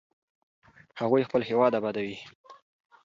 [1.01, 2.17] هغوی خپل هېواد ابادوي.